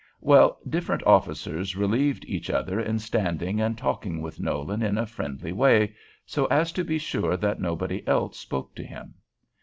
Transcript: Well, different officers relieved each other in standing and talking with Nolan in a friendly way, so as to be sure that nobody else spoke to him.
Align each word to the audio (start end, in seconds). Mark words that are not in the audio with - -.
Well, 0.19 0.57
different 0.67 1.03
officers 1.05 1.75
relieved 1.75 2.25
each 2.25 2.49
other 2.49 2.79
in 2.79 2.97
standing 2.97 3.61
and 3.61 3.77
talking 3.77 4.19
with 4.19 4.39
Nolan 4.39 4.81
in 4.81 4.97
a 4.97 5.05
friendly 5.05 5.51
way, 5.53 5.93
so 6.25 6.47
as 6.47 6.71
to 6.71 6.83
be 6.83 6.97
sure 6.97 7.37
that 7.37 7.61
nobody 7.61 8.01
else 8.07 8.39
spoke 8.39 8.73
to 8.77 8.83
him. 8.83 9.13